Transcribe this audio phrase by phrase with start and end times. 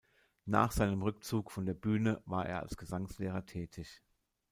[0.45, 4.01] Nach seinem Rückzug von der Bühne war er als Gesangslehrer tätig.